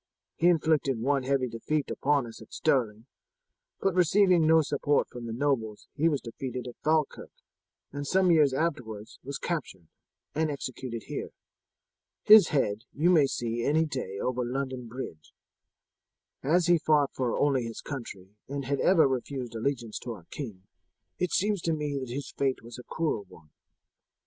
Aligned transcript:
He 0.35 0.47
inflicted 0.47 0.99
one 0.99 1.21
heavy 1.21 1.47
defeat 1.47 1.91
upon 1.91 2.25
us 2.25 2.41
at 2.41 2.51
Stirling, 2.51 3.05
but 3.79 3.93
receiving 3.93 4.47
no 4.47 4.63
support 4.63 5.07
from 5.07 5.27
the 5.27 5.31
nobles 5.31 5.85
he 5.93 6.09
was 6.09 6.21
defeated 6.21 6.65
at 6.67 6.75
Falkirk, 6.83 7.29
and 7.93 8.07
some 8.07 8.31
years 8.31 8.51
afterwards 8.51 9.19
was 9.23 9.37
captured 9.37 9.85
and 10.33 10.49
executed 10.49 11.03
here. 11.03 11.29
His 12.23 12.47
head 12.47 12.85
you 12.91 13.11
may 13.11 13.27
see 13.27 13.63
any 13.63 13.85
day 13.85 14.17
over 14.17 14.43
London 14.43 14.87
Bridge. 14.87 15.35
As 16.41 16.65
he 16.65 16.79
fought 16.79 17.11
only 17.19 17.61
for 17.61 17.67
his 17.67 17.81
country 17.81 18.29
and 18.47 18.65
had 18.65 18.79
ever 18.79 19.07
refused 19.07 19.53
allegiance 19.53 19.99
to 19.99 20.13
our 20.13 20.25
king, 20.31 20.63
it 21.19 21.31
seems 21.31 21.61
to 21.61 21.73
me 21.73 21.95
that 21.99 22.09
his 22.09 22.31
fate 22.35 22.63
was 22.63 22.79
a 22.79 22.83
cruel 22.89 23.25
one. 23.25 23.51